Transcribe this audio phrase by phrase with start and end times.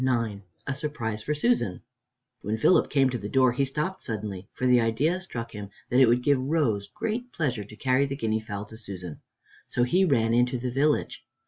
[0.03, 1.83] IX A SURPRISE FOR SUSAN
[2.41, 5.99] When Philip came to the door he stopped suddenly, for the idea struck him that
[5.99, 9.21] it would give Rose great pleasure to carry the guinea fowl to Susan.
[9.67, 11.23] So he ran into the village.